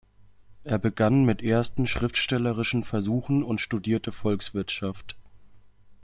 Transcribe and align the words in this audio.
Er 0.63 0.79
begann 0.79 1.25
mit 1.25 1.43
ersten 1.43 1.85
schriftstellerischen 1.85 2.81
Versuchen 2.81 3.43
und 3.43 3.61
studierte 3.61 4.11
Volkswirtschaft. 4.11 5.15